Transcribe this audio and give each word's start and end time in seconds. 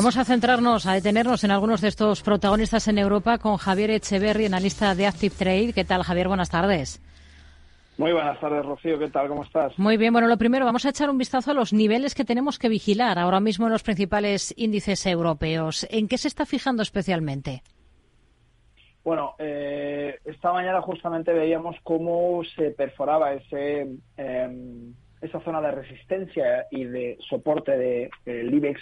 Vamos 0.00 0.16
a 0.16 0.24
centrarnos, 0.24 0.86
a 0.86 0.92
detenernos 0.92 1.42
en 1.42 1.50
algunos 1.50 1.80
de 1.80 1.88
estos 1.88 2.22
protagonistas 2.22 2.86
en 2.86 2.98
Europa 2.98 3.38
con 3.38 3.56
Javier 3.56 3.90
Echeverry, 3.90 4.46
analista 4.46 4.94
de 4.94 5.08
Active 5.08 5.34
Trade. 5.36 5.72
¿Qué 5.72 5.84
tal, 5.84 6.04
Javier? 6.04 6.28
Buenas 6.28 6.50
tardes. 6.50 7.02
Muy 7.96 8.12
buenas 8.12 8.38
tardes, 8.38 8.64
Rocío. 8.64 8.96
¿Qué 8.96 9.08
tal? 9.08 9.26
¿Cómo 9.26 9.42
estás? 9.42 9.76
Muy 9.76 9.96
bien. 9.96 10.12
Bueno, 10.12 10.28
lo 10.28 10.38
primero, 10.38 10.64
vamos 10.64 10.86
a 10.86 10.90
echar 10.90 11.10
un 11.10 11.18
vistazo 11.18 11.50
a 11.50 11.54
los 11.54 11.72
niveles 11.72 12.14
que 12.14 12.24
tenemos 12.24 12.60
que 12.60 12.68
vigilar 12.68 13.18
ahora 13.18 13.40
mismo 13.40 13.66
en 13.66 13.72
los 13.72 13.82
principales 13.82 14.54
índices 14.56 15.04
europeos. 15.04 15.84
¿En 15.90 16.06
qué 16.06 16.16
se 16.16 16.28
está 16.28 16.46
fijando 16.46 16.84
especialmente? 16.84 17.62
Bueno, 19.02 19.34
eh, 19.40 20.20
esta 20.24 20.52
mañana 20.52 20.80
justamente 20.80 21.32
veíamos 21.32 21.74
cómo 21.82 22.44
se 22.54 22.70
perforaba 22.70 23.32
ese, 23.32 23.88
em, 24.16 24.94
esa 25.20 25.40
zona 25.40 25.60
de 25.60 25.72
resistencia 25.72 26.68
y 26.70 26.84
de 26.84 27.18
soporte 27.28 27.76
del 27.76 28.10
de, 28.24 28.56
IBEX 28.56 28.80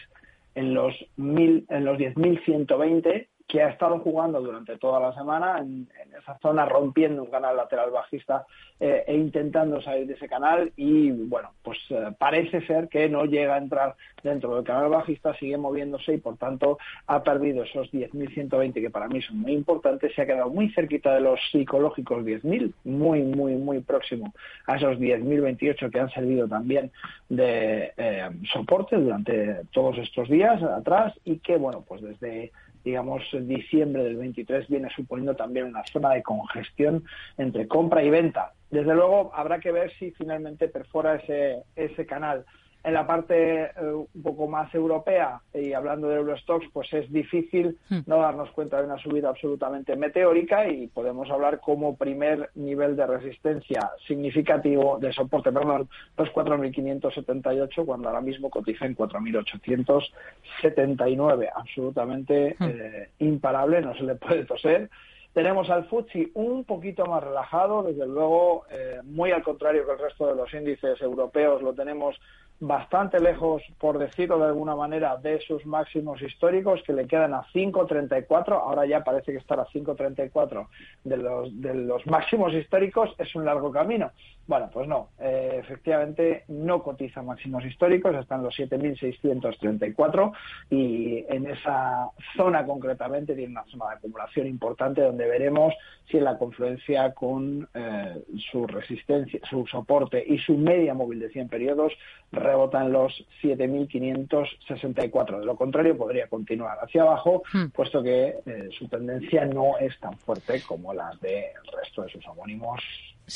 en 0.57 0.75
los, 0.75 0.95
mil, 1.17 1.65
en 1.69 1.85
los 1.85 1.99
10.120 1.99 3.29
que 3.47 3.63
ha 3.63 3.69
estado 3.69 4.01
jugando 4.01 4.41
durante 4.41 4.77
toda 4.77 4.99
la 4.99 5.15
semana 5.15 5.59
en, 5.59 5.89
esa 6.19 6.39
zona, 6.39 6.65
rompiendo 6.65 7.23
un 7.23 7.31
canal 7.31 7.57
lateral 7.57 7.91
bajista 7.91 8.47
eh, 8.81 9.05
e 9.07 9.15
intentando 9.15 9.81
salir 9.81 10.07
de 10.07 10.15
ese 10.15 10.29
canal. 10.29 10.73
Y 10.77 11.11
bueno, 11.11 11.53
pues 11.63 11.79
eh, 11.91 12.11
parece 12.19 12.67
ser 12.67 12.89
que 12.89 13.09
no 13.09 13.25
llega 13.25 13.55
a 13.55 13.59
entrar 13.59 13.95
dentro 14.23 14.57
del 14.57 14.65
canal 14.65 14.89
bajista, 14.89 15.35
sigue 15.35 15.57
moviéndose 15.57 16.15
y 16.15 16.19
por 16.19 16.37
tanto 16.37 16.79
ha 17.07 17.23
perdido 17.23 17.63
esos 17.63 17.93
10.120 17.93 18.73
que 18.73 18.91
para 18.91 19.09
mí 19.09 19.23
son 19.23 19.39
muy 19.39 19.53
importantes, 19.53 20.15
se 20.15 20.23
ha 20.23 20.27
quedado 20.27 20.51
muy 20.51 20.71
cerquita 20.71 21.15
de 21.15 21.21
los 21.21 21.39
psicológicos 21.53 22.25
10.000, 22.25 22.73
muy, 22.85 23.23
muy, 23.23 23.55
muy 23.55 23.81
próximo 23.81 24.33
a 24.67 24.77
esos 24.77 24.99
10.028 24.99 25.91
que 25.91 26.01
han 26.01 26.11
servido 26.11 26.49
también 26.49 26.91
de 27.29 27.93
eh, 27.97 28.31
soporte 28.53 28.97
durante 28.97 29.65
todos 29.73 29.99
estos 29.99 30.29
días 30.29 30.61
atrás 30.63 31.15
y 31.25 31.39
que 31.39 31.57
bueno, 31.57 31.85
pues 31.87 32.03
desde 32.03 32.51
digamos, 32.87 33.25
diciembre 33.33 34.05
del 34.05 34.17
23 34.17 34.69
viene 34.69 34.89
suponiendo 34.95 35.35
también 35.35 35.67
una 35.67 35.83
zona 35.93 36.11
de 36.11 36.23
congestión 36.23 37.03
entre 37.37 37.67
compra 37.67 38.05
y 38.05 38.11
venta. 38.11 38.53
Desde 38.71 38.95
luego, 38.95 39.33
habrá 39.35 39.59
que 39.59 39.73
ver 39.73 39.91
si 39.99 40.13
finalmente 40.13 40.69
perfora 40.69 41.17
ese, 41.17 41.65
ese 41.75 42.07
canal 42.07 42.45
en 42.87 42.95
la 42.95 43.05
parte 43.05 43.65
eh, 43.65 43.71
un 44.15 44.23
poco 44.23 44.47
más 44.47 44.73
europea 44.73 45.41
y 45.53 45.73
hablando 45.73 46.09
de 46.09 46.19
Eurostox, 46.19 46.69
pues 46.73 46.93
es 46.93 47.13
difícil 47.13 47.77
hmm. 47.91 48.03
no 48.07 48.19
darnos 48.19 48.53
cuenta 48.53 48.79
de 48.79 48.85
una 48.85 48.97
subida 48.99 49.29
absolutamente 49.29 49.97
meteórica 49.97 50.69
y 50.69 50.87
podemos 50.87 51.29
hablar 51.29 51.59
como 51.59 51.97
primer 51.97 52.49
nivel 52.55 52.95
de 52.95 53.09
resistencia 53.09 53.91
significativo 54.07 55.01
de 55.01 55.13
soporte, 55.13 55.51
perdón, 55.51 55.89
los 56.17 56.29
4.578 56.29 57.85
cuando 57.85 58.09
ahora 58.09 58.21
mismo 58.21 58.51
cotiza 58.51 58.87
en 58.87 58.97
4.879, 58.97 61.49
absolutamente 61.57 62.55
hmm. 62.57 62.65
eh, 62.65 63.09
imparable, 63.19 63.83
no 63.83 63.97
se 63.97 64.05
le 64.05 64.15
puede 64.15 64.45
toser. 64.45 64.91
Tenemos 65.37 65.69
al 65.69 65.85
FTSE 65.85 66.31
un 66.33 66.65
poquito 66.65 67.05
más 67.05 67.23
relajado, 67.23 67.83
desde 67.83 68.07
luego, 68.07 68.65
eh, 68.71 69.03
muy 69.05 69.33
al 69.33 69.43
contrario 69.43 69.85
que 69.85 69.93
el 69.93 69.99
resto 69.99 70.29
de 70.29 70.35
los 70.35 70.51
índices 70.55 70.99
europeos, 71.03 71.61
lo 71.61 71.75
tenemos 71.75 72.19
bastante 72.59 73.21
lejos, 73.21 73.63
por 73.79 73.99
decirlo 73.99 74.39
de 74.39 74.47
alguna 74.47 74.75
manera, 74.75 75.17
de 75.17 75.39
sus 75.41 75.67
máximos 75.67 76.23
históricos, 76.23 76.83
que 76.87 76.95
le 76.95 77.07
quedan 77.07 77.35
a 77.35 77.43
5.34, 77.53 78.53
ahora 78.53 78.87
ya 78.87 79.05
parece 79.05 79.33
que 79.33 79.39
estar 79.39 79.61
a 79.61 79.67
5.34 79.67 80.67
de 81.05 81.17
los, 81.19 81.61
de 81.61 81.75
los 81.75 82.07
máximos 82.07 82.55
históricos 82.55 83.15
es 83.19 83.35
un 83.35 83.45
largo 83.45 83.71
camino. 83.71 84.13
Bueno, 84.47 84.71
pues 84.73 84.89
no, 84.89 85.09
eh, 85.19 85.57
efectivamente 85.59 86.45
no 86.49 86.83
cotiza 86.83 87.21
máximos 87.21 87.65
históricos, 87.65 88.15
están 88.15 88.43
los 88.43 88.57
7.634 88.57 90.33
y 90.71 91.25
en 91.29 91.51
esa 91.51 92.11
zona 92.37 92.65
concretamente 92.65 93.35
tiene 93.35 93.51
una 93.53 93.65
zona 93.65 93.91
de 93.91 93.97
acumulación 93.97 94.47
importante 94.47 95.03
donde 95.03 95.26
veremos 95.27 95.75
si 96.11 96.19
en 96.19 96.25
la 96.25 96.39
confluencia 96.39 97.13
con 97.15 97.69
eh, 97.75 98.23
su 98.51 98.67
resistencia, 98.67 99.41
su 99.49 99.67
soporte 99.67 100.25
y 100.25 100.39
su 100.39 100.57
media 100.57 100.95
móvil 100.95 101.19
de 101.21 101.31
100 101.31 101.49
periodos 101.49 101.93
rebotan 102.31 102.93
los 102.93 103.27
7.564. 103.43 105.41
De 105.41 105.45
lo 105.45 105.57
contrario, 105.57 105.97
podría 105.97 106.29
continuar 106.29 106.79
hacia 106.81 107.03
abajo, 107.03 107.43
hmm. 107.53 107.67
puesto 107.75 108.03
que 108.03 108.37
eh, 108.47 108.69
su 108.79 108.87
tendencia 108.89 109.45
no 109.47 109.79
es 109.79 109.99
tan 109.99 110.17
fuerte 110.19 110.63
como 110.67 110.95
las 110.95 111.21
del 111.21 111.45
resto 111.77 112.03
de 112.03 112.11
sus 112.11 112.27
homónimos 112.29 112.81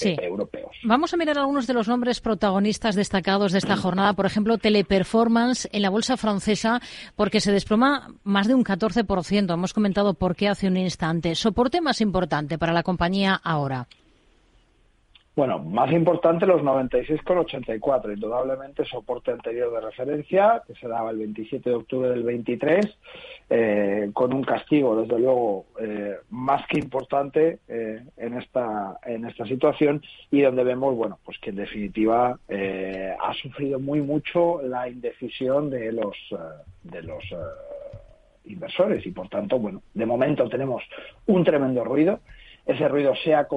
eh, 0.02 0.16
europeos. 0.22 0.76
Vamos 0.84 1.12
a 1.12 1.16
mirar 1.16 1.38
algunos 1.38 1.66
de 1.66 1.74
los 1.74 1.88
nombres 1.88 2.20
protagonistas 2.20 2.94
destacados 2.94 3.52
de 3.52 3.58
esta 3.58 3.76
jornada. 3.76 4.12
Por 4.12 4.26
ejemplo, 4.26 4.58
Teleperformance 4.58 5.68
en 5.72 5.82
la 5.82 5.90
bolsa 5.90 6.16
francesa, 6.16 6.80
porque 7.16 7.40
se 7.40 7.52
desploma 7.52 8.14
más 8.24 8.46
de 8.46 8.54
un 8.54 8.64
14%. 8.64 9.52
Hemos 9.52 9.74
comentado 9.74 10.14
por 10.14 10.36
qué 10.36 10.48
hace 10.48 10.68
un 10.68 10.76
instante. 10.76 11.34
Soporte 11.34 11.80
más 11.80 12.00
importante 12.00 12.58
para 12.58 12.72
la 12.72 12.82
compañía 12.82 13.40
ahora. 13.42 13.88
Bueno, 15.36 15.60
más 15.60 15.92
importante 15.92 16.44
los 16.44 16.60
96,84, 16.60 18.12
indudablemente 18.12 18.84
soporte 18.84 19.30
anterior 19.30 19.72
de 19.72 19.80
referencia, 19.80 20.62
que 20.66 20.74
se 20.74 20.88
daba 20.88 21.10
el 21.12 21.18
27 21.18 21.70
de 21.70 21.76
octubre 21.76 22.10
del 22.10 22.24
23, 22.24 22.98
eh, 23.48 24.10
con 24.12 24.34
un 24.34 24.42
castigo, 24.42 25.00
desde 25.00 25.20
luego, 25.20 25.66
eh, 25.80 26.16
más 26.30 26.66
que 26.66 26.80
importante 26.80 27.60
eh, 27.68 28.02
en, 28.16 28.38
esta, 28.38 28.98
en 29.06 29.24
esta 29.24 29.46
situación 29.46 30.02
y 30.32 30.40
donde 30.42 30.64
vemos, 30.64 30.96
bueno, 30.96 31.18
pues 31.24 31.38
que 31.38 31.50
en 31.50 31.56
definitiva 31.56 32.38
ha 33.20 33.34
sufrido 33.34 33.78
muy 33.78 34.00
mucho 34.00 34.60
la 34.62 34.88
indecisión 34.88 35.70
de 35.70 35.92
los, 35.92 36.16
de 36.82 37.02
los 37.02 37.24
inversores. 38.46 39.06
Y, 39.06 39.12
por 39.12 39.28
tanto, 39.28 39.58
bueno, 39.60 39.82
de 39.94 40.06
momento 40.06 40.48
tenemos 40.48 40.82
un 41.26 41.44
tremendo 41.44 41.84
ruido 41.84 42.20
ese 42.70 42.88
ruido 42.88 43.14
se 43.16 43.34
ha, 43.34 43.48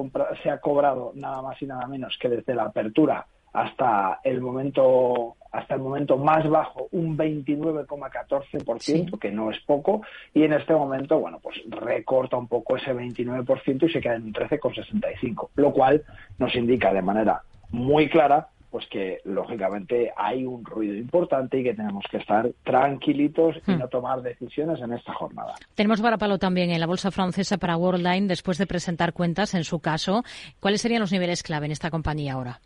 se 0.42 0.50
ha 0.50 0.58
cobrado 0.58 1.12
nada 1.14 1.40
más 1.42 1.62
y 1.62 1.66
nada 1.66 1.86
menos 1.86 2.18
que 2.20 2.28
desde 2.28 2.54
la 2.54 2.64
apertura 2.64 3.24
hasta 3.52 4.18
el 4.24 4.40
momento 4.40 5.36
hasta 5.52 5.76
el 5.76 5.82
momento 5.82 6.18
más 6.18 6.50
bajo 6.50 6.88
un 6.90 7.16
29,14%, 7.16 9.20
que 9.20 9.30
no 9.30 9.52
es 9.52 9.60
poco, 9.60 10.02
y 10.34 10.42
en 10.42 10.52
este 10.52 10.74
momento, 10.74 11.20
bueno, 11.20 11.38
pues 11.40 11.62
recorta 11.68 12.36
un 12.36 12.48
poco 12.48 12.76
ese 12.76 12.92
29% 12.92 13.88
y 13.88 13.92
se 13.92 14.00
queda 14.00 14.16
en 14.16 14.24
un 14.24 14.32
13,65, 14.32 15.50
lo 15.54 15.72
cual 15.72 16.02
nos 16.38 16.52
indica 16.56 16.92
de 16.92 17.02
manera 17.02 17.42
muy 17.70 18.08
clara 18.08 18.48
pues 18.74 18.88
que 18.88 19.20
lógicamente 19.22 20.12
hay 20.16 20.44
un 20.44 20.64
ruido 20.64 20.96
importante 20.96 21.60
y 21.60 21.62
que 21.62 21.74
tenemos 21.74 22.04
que 22.10 22.16
estar 22.16 22.50
tranquilitos 22.64 23.54
y 23.68 23.70
hmm. 23.70 23.78
no 23.78 23.86
tomar 23.86 24.20
decisiones 24.20 24.80
en 24.80 24.92
esta 24.94 25.14
jornada. 25.14 25.54
Tenemos 25.76 26.00
varapalo 26.00 26.38
también 26.38 26.70
en 26.70 26.80
la 26.80 26.88
bolsa 26.88 27.12
francesa 27.12 27.56
para 27.56 27.76
Worldline 27.76 28.26
después 28.26 28.58
de 28.58 28.66
presentar 28.66 29.12
cuentas 29.12 29.54
en 29.54 29.62
su 29.62 29.78
caso. 29.78 30.24
¿Cuáles 30.58 30.80
serían 30.80 31.02
los 31.02 31.12
niveles 31.12 31.44
clave 31.44 31.66
en 31.66 31.70
esta 31.70 31.88
compañía 31.88 32.32
ahora? 32.32 32.58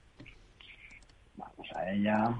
Vamos 1.36 1.68
a 1.76 1.92
ella. 1.92 2.36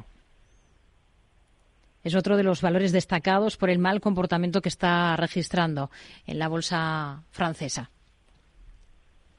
Es 2.03 2.15
otro 2.15 2.39
de 2.39 2.45
los 2.45 2.63
valores 2.63 2.91
destacados 2.93 3.59
por 3.59 3.69
el 3.69 3.79
mal 3.79 4.01
comportamiento 4.01 4.63
que 4.63 4.71
está 4.71 5.15
registrando 5.17 5.91
en 6.27 6.39
la 6.39 6.49
bolsa 6.49 7.23
francesa. 7.33 7.91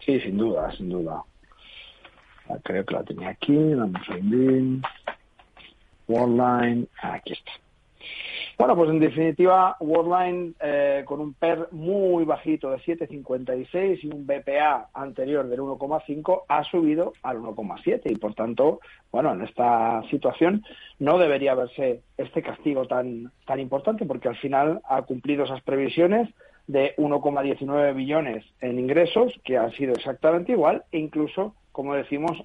Sí, 0.06 0.19
sin 0.19 0.38
duda, 0.38 0.72
sin 0.78 0.90
duda. 0.90 1.23
Creo 2.63 2.85
que 2.85 2.93
la 2.93 3.03
tenía 3.03 3.29
aquí, 3.29 3.73
vamos 3.73 4.01
a 4.09 4.17
ir. 4.17 4.81
Worldline, 6.07 6.87
aquí 7.01 7.33
está. 7.33 7.51
Bueno, 8.57 8.75
pues 8.75 8.89
en 8.89 8.99
definitiva, 8.99 9.77
Worldline 9.79 10.53
eh, 10.59 11.03
con 11.05 11.21
un 11.21 11.33
PER 11.33 11.69
muy 11.71 12.25
bajito 12.25 12.69
de 12.71 12.77
7,56 12.79 13.99
y 14.03 14.07
un 14.07 14.27
BPA 14.27 14.89
anterior 14.93 15.47
del 15.47 15.61
1,5 15.61 16.41
ha 16.45 16.63
subido 16.65 17.13
al 17.23 17.37
1,7 17.37 18.01
y 18.11 18.15
por 18.15 18.33
tanto, 18.33 18.81
bueno, 19.13 19.31
en 19.31 19.43
esta 19.43 20.03
situación 20.09 20.66
no 20.99 21.17
debería 21.17 21.55
verse 21.55 22.01
este 22.17 22.41
castigo 22.41 22.85
tan, 22.85 23.31
tan 23.45 23.61
importante 23.61 24.05
porque 24.05 24.27
al 24.27 24.35
final 24.35 24.81
ha 24.89 25.03
cumplido 25.03 25.45
esas 25.45 25.61
previsiones 25.61 26.28
de 26.67 26.95
1,19 26.97 27.95
billones 27.95 28.45
en 28.59 28.78
ingresos, 28.78 29.34
que 29.45 29.57
han 29.57 29.72
sido 29.72 29.93
exactamente 29.93 30.52
igual, 30.52 30.84
e 30.91 30.99
incluso 30.99 31.55
como 31.79 31.96
decimos, 31.96 32.43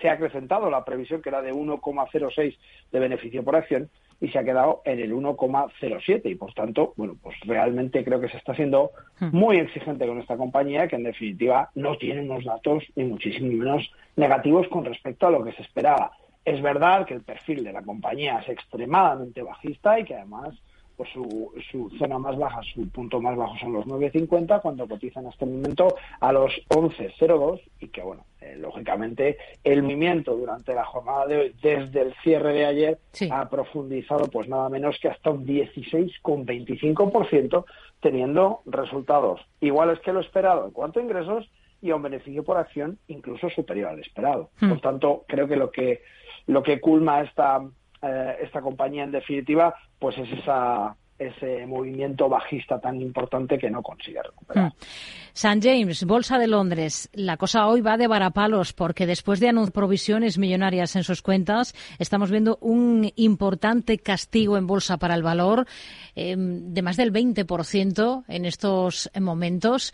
se 0.00 0.08
ha 0.08 0.12
acrecentado 0.12 0.70
la 0.70 0.84
previsión 0.84 1.20
que 1.20 1.28
era 1.28 1.42
de 1.42 1.52
1,06 1.52 2.56
de 2.92 3.00
beneficio 3.00 3.42
por 3.42 3.56
acción 3.56 3.90
y 4.20 4.28
se 4.28 4.38
ha 4.38 4.44
quedado 4.44 4.80
en 4.84 5.00
el 5.00 5.12
1,07 5.12 6.30
y 6.30 6.36
por 6.36 6.54
tanto, 6.54 6.94
bueno, 6.96 7.16
pues 7.20 7.34
realmente 7.40 8.04
creo 8.04 8.20
que 8.20 8.28
se 8.28 8.36
está 8.36 8.54
siendo 8.54 8.92
hmm. 9.18 9.30
muy 9.36 9.56
exigente 9.56 10.06
con 10.06 10.20
esta 10.20 10.36
compañía 10.36 10.86
que 10.86 10.94
en 10.94 11.02
definitiva 11.02 11.72
no 11.74 11.98
tiene 11.98 12.20
unos 12.20 12.44
datos 12.44 12.84
ni 12.94 13.02
muchísimo 13.02 13.48
menos 13.48 13.90
negativos 14.14 14.68
con 14.68 14.84
respecto 14.84 15.26
a 15.26 15.32
lo 15.32 15.42
que 15.42 15.50
se 15.54 15.62
esperaba. 15.62 16.12
Es 16.44 16.62
verdad 16.62 17.06
que 17.06 17.14
el 17.14 17.22
perfil 17.22 17.64
de 17.64 17.72
la 17.72 17.82
compañía 17.82 18.38
es 18.38 18.50
extremadamente 18.50 19.42
bajista 19.42 19.98
y 19.98 20.04
que 20.04 20.14
además 20.14 20.54
pues 20.96 21.10
su, 21.12 21.52
su 21.72 21.90
zona 21.98 22.18
más 22.20 22.38
baja, 22.38 22.60
su 22.72 22.88
punto 22.88 23.20
más 23.20 23.36
bajo 23.36 23.58
son 23.58 23.72
los 23.72 23.84
9.50, 23.84 24.62
cuando 24.62 24.86
cotizan 24.86 25.26
hasta 25.26 25.44
el 25.44 25.50
momento 25.50 25.96
a 26.20 26.32
los 26.32 26.52
11.02 26.68 27.60
y 27.80 27.88
que, 27.88 28.00
bueno, 28.00 28.24
eh, 28.44 28.56
lógicamente 28.56 29.38
el 29.62 29.82
movimiento 29.82 30.34
durante 30.36 30.74
la 30.74 30.84
jornada 30.84 31.26
de 31.26 31.38
hoy, 31.38 31.54
desde 31.62 32.02
el 32.02 32.14
cierre 32.22 32.52
de 32.52 32.66
ayer, 32.66 32.98
ha 33.30 33.48
profundizado 33.48 34.26
pues 34.26 34.46
nada 34.48 34.68
menos 34.68 34.98
que 35.00 35.08
hasta 35.08 35.30
un 35.30 35.46
16,25%, 35.46 37.64
teniendo 38.00 38.60
resultados 38.66 39.40
iguales 39.60 39.98
que 40.00 40.12
lo 40.12 40.20
esperado 40.20 40.66
en 40.66 40.72
cuanto 40.72 41.00
a 41.00 41.02
ingresos 41.02 41.50
y 41.80 41.90
a 41.90 41.96
un 41.96 42.02
beneficio 42.02 42.44
por 42.44 42.58
acción 42.58 42.98
incluso 43.08 43.48
superior 43.48 43.88
al 43.90 44.00
esperado. 44.00 44.50
Hmm. 44.60 44.68
Por 44.68 44.80
tanto, 44.80 45.24
creo 45.26 45.48
que 45.48 45.56
lo 45.56 45.70
que 45.70 46.02
lo 46.46 46.62
que 46.62 46.78
culma 46.80 47.22
esta 47.22 47.62
eh, 48.02 48.36
esta 48.42 48.60
compañía 48.60 49.04
en 49.04 49.12
definitiva, 49.12 49.74
pues 49.98 50.18
es 50.18 50.30
esa 50.32 50.94
ese 51.18 51.66
movimiento 51.66 52.28
bajista 52.28 52.80
tan 52.80 53.00
importante 53.00 53.58
que 53.58 53.70
no 53.70 53.82
consigue 53.82 54.22
recuperar. 54.22 54.68
Hmm. 54.68 54.76
San 55.32 55.60
James, 55.60 56.04
Bolsa 56.04 56.38
de 56.38 56.46
Londres. 56.46 57.08
La 57.12 57.36
cosa 57.36 57.66
hoy 57.66 57.80
va 57.80 57.96
de 57.96 58.06
varapalos 58.06 58.72
porque 58.72 59.06
después 59.06 59.40
de 59.40 59.48
anunciar 59.48 59.64
provisiones 59.72 60.38
millonarias 60.38 60.94
en 60.96 61.04
sus 61.04 61.22
cuentas, 61.22 61.74
estamos 61.98 62.30
viendo 62.30 62.58
un 62.60 63.10
importante 63.16 63.98
castigo 63.98 64.56
en 64.56 64.66
bolsa 64.66 64.98
para 64.98 65.14
el 65.14 65.22
valor 65.22 65.66
em, 66.14 66.72
de 66.72 66.82
más 66.82 66.96
del 66.96 67.12
20% 67.12 68.24
en 68.28 68.44
estos 68.44 69.10
momentos. 69.20 69.92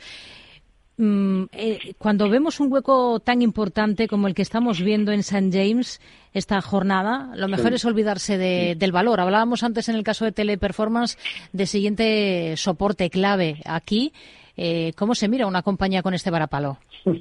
Mm, 1.02 1.44
eh, 1.52 1.94
cuando 1.96 2.28
vemos 2.28 2.60
un 2.60 2.70
hueco 2.70 3.20
tan 3.20 3.40
importante 3.40 4.06
como 4.06 4.28
el 4.28 4.34
que 4.34 4.42
estamos 4.42 4.82
viendo 4.82 5.12
en 5.12 5.20
St. 5.20 5.48
James 5.50 5.98
esta 6.34 6.60
jornada, 6.60 7.30
lo 7.36 7.48
mejor 7.48 7.72
es 7.72 7.86
olvidarse 7.86 8.36
del 8.36 8.92
valor. 8.92 9.18
Hablábamos 9.18 9.62
antes 9.62 9.88
en 9.88 9.96
el 9.96 10.04
caso 10.04 10.26
de 10.26 10.32
Teleperformance 10.32 11.16
de 11.54 11.64
siguiente 11.64 12.54
soporte 12.58 13.08
clave. 13.08 13.62
Aquí, 13.64 14.12
eh, 14.58 14.92
¿cómo 14.94 15.14
se 15.14 15.28
mira 15.28 15.46
una 15.46 15.62
compañía 15.62 16.02
con 16.02 16.12
este 16.12 16.30
varapalo? 16.30 16.76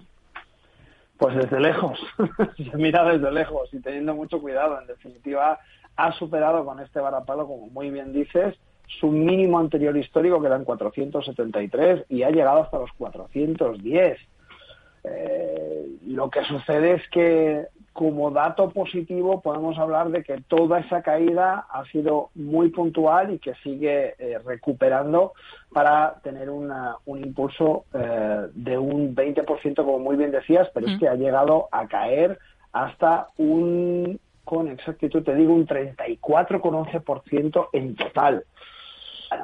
Pues 1.17 1.35
desde 1.35 1.59
lejos, 1.59 1.99
se 2.55 2.77
mira 2.77 3.03
desde 3.03 3.29
lejos 3.29 3.67
y 3.73 3.81
teniendo 3.81 4.15
mucho 4.15 4.39
cuidado. 4.39 4.79
En 4.79 4.87
definitiva, 4.87 5.59
ha 5.97 6.13
superado 6.13 6.63
con 6.63 6.79
este 6.79 7.01
varapalo, 7.01 7.45
como 7.45 7.67
muy 7.67 7.89
bien 7.89 8.13
dices, 8.13 8.55
su 8.99 9.07
mínimo 9.07 9.59
anterior 9.59 9.95
histórico, 9.95 10.41
que 10.41 10.47
eran 10.47 10.65
473, 10.65 12.05
y 12.09 12.23
ha 12.23 12.31
llegado 12.31 12.63
hasta 12.63 12.79
los 12.79 12.91
410. 12.93 14.17
Eh, 15.03 15.85
lo 16.07 16.29
que 16.29 16.43
sucede 16.43 16.95
es 16.95 17.09
que 17.09 17.67
como 17.93 18.31
dato 18.31 18.69
positivo 18.69 19.41
podemos 19.41 19.77
hablar 19.77 20.09
de 20.09 20.23
que 20.23 20.41
toda 20.47 20.79
esa 20.79 21.01
caída 21.01 21.65
ha 21.69 21.85
sido 21.85 22.29
muy 22.35 22.69
puntual 22.69 23.33
y 23.33 23.39
que 23.39 23.55
sigue 23.55 24.15
eh, 24.17 24.39
recuperando 24.45 25.33
para 25.73 26.15
tener 26.23 26.49
un 26.49 26.71
impulso 27.17 27.85
eh, 27.93 28.47
de 28.53 28.77
un 28.77 29.15
20%, 29.15 29.75
como 29.75 29.99
muy 29.99 30.15
bien 30.15 30.31
decías, 30.31 30.69
pero 30.73 30.87
es 30.87 30.97
que 30.97 31.07
ha 31.07 31.15
llegado 31.15 31.67
a 31.71 31.87
caer 31.87 32.39
hasta 32.71 33.27
un, 33.37 34.19
con 34.45 34.69
exactitud 34.69 35.23
te 35.23 35.35
digo, 35.35 35.53
un 35.53 35.67
34,11% 35.67 37.67
en 37.73 37.95
total 37.95 38.45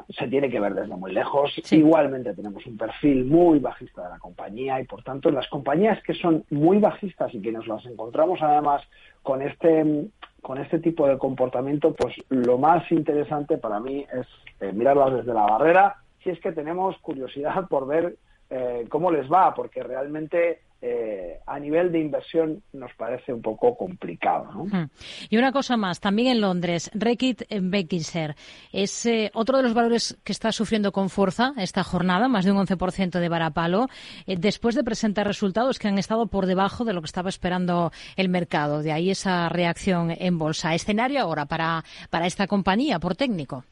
se 0.09 0.27
tiene 0.27 0.49
que 0.49 0.59
ver 0.59 0.73
desde 0.73 0.95
muy 0.95 1.11
lejos. 1.11 1.53
Igualmente 1.71 2.33
tenemos 2.33 2.65
un 2.65 2.77
perfil 2.77 3.25
muy 3.25 3.59
bajista 3.59 4.03
de 4.03 4.09
la 4.09 4.19
compañía 4.19 4.79
y 4.79 4.85
por 4.85 5.03
tanto 5.03 5.29
las 5.31 5.47
compañías 5.47 6.01
que 6.03 6.13
son 6.13 6.43
muy 6.49 6.79
bajistas 6.79 7.33
y 7.33 7.41
que 7.41 7.51
nos 7.51 7.67
las 7.67 7.85
encontramos 7.85 8.41
además 8.41 8.81
con 9.23 9.41
este 9.41 10.09
con 10.41 10.59
este 10.59 10.77
tipo 10.77 11.07
de 11.07 11.17
comportamiento, 11.17 11.95
pues 11.95 12.13
lo 12.29 12.59
más 12.59 12.91
interesante 12.91 13.57
para 13.57 13.79
mí 13.79 14.05
es 14.13 14.27
eh, 14.59 14.71
mirarlas 14.71 15.15
desde 15.15 15.33
la 15.33 15.41
barrera, 15.41 15.95
si 16.23 16.29
es 16.29 16.39
que 16.39 16.51
tenemos 16.51 16.95
curiosidad 16.99 17.67
por 17.67 17.87
ver 17.87 18.15
eh, 18.51 18.85
cómo 18.89 19.09
les 19.09 19.31
va, 19.31 19.55
porque 19.55 19.81
realmente 19.81 20.61
eh, 20.87 21.39
a 21.47 21.59
nivel 21.59 21.91
de 21.91 21.99
inversión 21.99 22.61
nos 22.71 22.93
parece 22.93 23.33
un 23.33 23.41
poco 23.41 23.75
complicado. 23.75 24.65
Hmm. 24.65 24.85
Y 25.31 25.37
una 25.37 25.51
cosa 25.51 25.77
más, 25.77 25.99
también 25.99 26.27
en 26.27 26.41
Londres, 26.41 26.91
Reckitt 26.93 27.41
Beckinsale 27.49 28.35
es 28.71 29.07
eh, 29.07 29.31
otro 29.33 29.57
de 29.57 29.63
los 29.63 29.73
valores 29.73 30.15
que 30.23 30.31
está 30.31 30.51
sufriendo 30.51 30.91
con 30.91 31.09
fuerza 31.09 31.53
esta 31.57 31.83
jornada, 31.83 32.27
más 32.27 32.45
de 32.45 32.51
un 32.51 32.57
11% 32.59 33.19
de 33.19 33.29
varapalo, 33.29 33.87
eh, 34.27 34.35
después 34.37 34.75
de 34.75 34.83
presentar 34.83 35.25
resultados 35.25 35.79
que 35.79 35.87
han 35.87 35.97
estado 35.97 36.27
por 36.27 36.45
debajo 36.45 36.85
de 36.85 36.93
lo 36.93 37.01
que 37.01 37.07
estaba 37.07 37.29
esperando 37.29 37.91
el 38.15 38.29
mercado. 38.29 38.83
De 38.83 38.91
ahí 38.91 39.09
esa 39.09 39.49
reacción 39.49 40.11
en 40.15 40.37
bolsa. 40.37 40.75
Escenario 40.75 41.21
ahora 41.21 41.47
para, 41.47 41.83
para 42.11 42.27
esta 42.27 42.45
compañía, 42.45 42.99
por 42.99 43.15
técnico. 43.15 43.63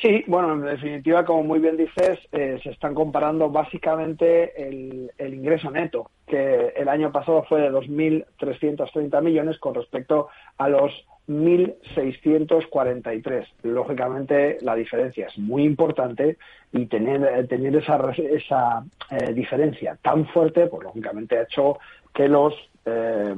Sí, 0.00 0.24
bueno, 0.26 0.52
en 0.52 0.62
definitiva, 0.62 1.24
como 1.24 1.42
muy 1.42 1.58
bien 1.58 1.76
dices, 1.78 2.18
eh, 2.30 2.60
se 2.62 2.70
están 2.70 2.94
comparando 2.94 3.48
básicamente 3.48 4.68
el, 4.68 5.10
ingreso 5.18 5.70
neto, 5.70 6.10
que 6.26 6.74
el 6.76 6.86
año 6.88 7.10
pasado 7.10 7.44
fue 7.48 7.62
de 7.62 7.70
2.330 7.70 9.22
millones 9.22 9.58
con 9.58 9.74
respecto 9.74 10.28
a 10.58 10.68
los 10.68 10.92
1.643. 11.28 13.46
Lógicamente, 13.62 14.58
la 14.60 14.74
diferencia 14.74 15.28
es 15.28 15.38
muy 15.38 15.64
importante 15.64 16.36
y 16.72 16.84
tener, 16.86 17.48
tener 17.48 17.76
esa, 17.76 17.98
esa 18.18 18.84
eh, 19.10 19.32
diferencia 19.32 19.96
tan 20.02 20.26
fuerte, 20.26 20.66
pues 20.66 20.84
lógicamente 20.84 21.38
ha 21.38 21.44
hecho 21.44 21.78
que 22.12 22.28
los 22.28 22.52
eh, 22.86 23.34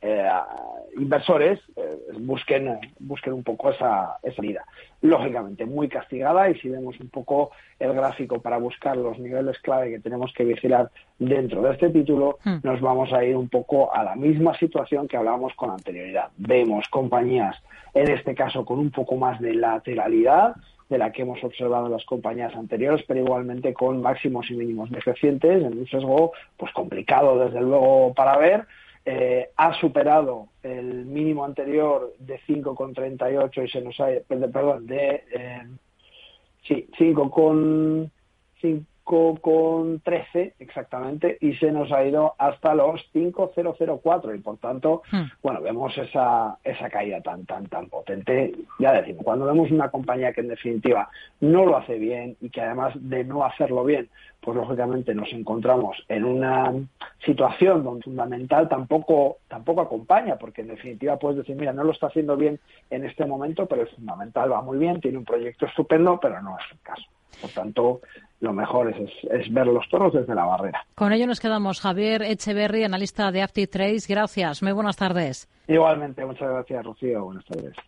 eh, 0.00 0.28
inversores 0.98 1.60
eh, 1.76 1.98
busquen, 2.18 2.78
busquen 2.98 3.32
un 3.32 3.42
poco 3.42 3.70
esa, 3.70 4.18
esa 4.22 4.42
vida. 4.42 4.64
Lógicamente, 5.00 5.64
muy 5.64 5.88
castigada 5.88 6.50
y 6.50 6.58
si 6.58 6.68
vemos 6.68 6.98
un 7.00 7.08
poco 7.08 7.52
el 7.78 7.92
gráfico 7.92 8.40
para 8.40 8.58
buscar 8.58 8.96
los 8.96 9.18
niveles 9.18 9.58
clave 9.60 9.90
que 9.90 10.00
tenemos 10.00 10.32
que 10.34 10.44
vigilar 10.44 10.90
dentro 11.18 11.62
de 11.62 11.72
este 11.72 11.90
título, 11.90 12.38
hmm. 12.44 12.58
nos 12.62 12.80
vamos 12.80 13.12
a 13.12 13.24
ir 13.24 13.36
un 13.36 13.48
poco 13.48 13.94
a 13.94 14.02
la 14.02 14.16
misma 14.16 14.56
situación 14.58 15.08
que 15.08 15.16
hablábamos 15.16 15.54
con 15.54 15.70
anterioridad. 15.70 16.30
Vemos 16.36 16.88
compañías, 16.88 17.56
en 17.94 18.10
este 18.10 18.34
caso, 18.34 18.64
con 18.64 18.78
un 18.78 18.90
poco 18.90 19.16
más 19.16 19.40
de 19.40 19.54
lateralidad, 19.54 20.56
de 20.92 20.98
la 20.98 21.10
que 21.10 21.22
hemos 21.22 21.42
observado 21.42 21.86
en 21.86 21.92
las 21.92 22.04
compañías 22.04 22.54
anteriores, 22.54 23.04
pero 23.08 23.20
igualmente 23.20 23.72
con 23.72 24.00
máximos 24.00 24.48
y 24.50 24.54
mínimos 24.54 24.90
decrecientes, 24.90 25.64
en 25.64 25.78
un 25.78 25.86
sesgo 25.88 26.32
pues 26.56 26.72
complicado 26.72 27.38
desde 27.38 27.60
luego 27.60 28.12
para 28.14 28.36
ver. 28.36 28.66
Eh, 29.04 29.48
ha 29.56 29.74
superado 29.80 30.46
el 30.62 31.06
mínimo 31.06 31.44
anterior 31.44 32.12
de 32.20 32.38
5,38 32.46 33.64
y 33.64 33.68
se 33.68 33.80
nos 33.80 33.98
ha, 33.98 34.06
perdón, 34.28 34.86
de 34.86 35.24
eh, 35.32 35.62
sí, 36.62 36.88
5 36.96 37.30
con 39.04 39.36
con 39.36 40.00
13 40.00 40.54
exactamente 40.58 41.38
y 41.40 41.54
se 41.54 41.72
nos 41.72 41.90
ha 41.92 42.04
ido 42.04 42.34
hasta 42.38 42.74
los 42.74 43.00
5,004 43.12 44.34
y 44.34 44.38
por 44.38 44.58
tanto, 44.58 45.02
hmm. 45.10 45.22
bueno, 45.42 45.60
vemos 45.60 45.96
esa, 45.98 46.56
esa 46.64 46.88
caída 46.88 47.20
tan, 47.20 47.44
tan, 47.46 47.66
tan 47.66 47.88
potente. 47.88 48.52
Ya 48.78 48.92
decimos, 48.92 49.24
cuando 49.24 49.46
vemos 49.46 49.70
una 49.70 49.90
compañía 49.90 50.32
que 50.32 50.40
en 50.40 50.48
definitiva 50.48 51.08
no 51.40 51.66
lo 51.66 51.76
hace 51.76 51.98
bien 51.98 52.36
y 52.40 52.50
que 52.50 52.60
además 52.60 52.94
de 52.96 53.24
no 53.24 53.44
hacerlo 53.44 53.84
bien, 53.84 54.08
pues 54.40 54.56
lógicamente 54.56 55.14
nos 55.14 55.32
encontramos 55.32 55.96
en 56.08 56.24
una 56.24 56.72
situación 57.24 57.84
donde 57.84 58.02
fundamental 58.02 58.68
tampoco, 58.68 59.38
tampoco 59.48 59.82
acompaña, 59.82 60.36
porque 60.36 60.62
en 60.62 60.68
definitiva 60.68 61.18
puedes 61.18 61.38
decir, 61.38 61.56
mira, 61.56 61.72
no 61.72 61.84
lo 61.84 61.92
está 61.92 62.08
haciendo 62.08 62.36
bien 62.36 62.58
en 62.90 63.04
este 63.04 63.24
momento, 63.24 63.66
pero 63.66 63.82
el 63.82 63.88
fundamental 63.88 64.52
va 64.52 64.60
muy 64.60 64.78
bien, 64.78 65.00
tiene 65.00 65.18
un 65.18 65.24
proyecto 65.24 65.66
estupendo, 65.66 66.18
pero 66.20 66.42
no 66.42 66.58
es 66.58 66.64
el 66.72 66.80
caso. 66.80 67.04
Por 67.40 67.50
tanto, 67.50 68.00
lo 68.42 68.52
mejor 68.52 68.92
es, 68.92 69.52
ver 69.52 69.66
los 69.68 69.88
toros 69.88 70.12
desde 70.12 70.34
la 70.34 70.44
barrera. 70.44 70.84
Con 70.96 71.12
ello 71.12 71.28
nos 71.28 71.38
quedamos. 71.38 71.80
Javier 71.80 72.22
Echeverry, 72.22 72.82
analista 72.82 73.30
de 73.30 73.46
Trades. 73.68 74.08
Gracias. 74.08 74.62
Muy 74.62 74.72
buenas 74.72 74.96
tardes. 74.96 75.48
Igualmente, 75.68 76.26
muchas 76.26 76.50
gracias, 76.50 76.84
Rocío. 76.84 77.24
Buenas 77.24 77.44
tardes. 77.44 77.72